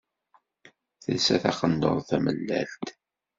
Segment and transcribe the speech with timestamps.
[1.03, 2.87] Telsa taqendurt tamellalt.